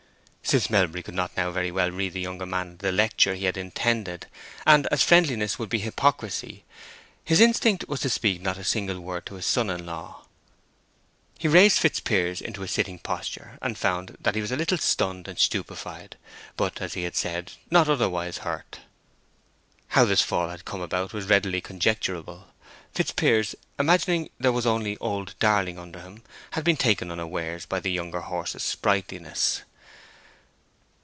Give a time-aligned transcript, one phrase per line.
[0.43, 3.55] Since Melbury could not now very well read the younger man the lecture he had
[3.55, 4.27] intended,
[4.65, 6.65] and as friendliness would be hypocrisy,
[7.23, 10.25] his instinct was to speak not a single word to his son in law.
[11.39, 15.29] He raised Fitzpiers into a sitting posture, and found that he was a little stunned
[15.29, 16.17] and stupefied,
[16.57, 18.81] but, as he had said, not otherwise hurt.
[19.89, 22.47] How this fall had come about was readily conjecturable:
[22.93, 27.91] Fitzpiers, imagining there was only old Darling under him, had been taken unawares by the
[27.91, 29.61] younger horse's sprightliness.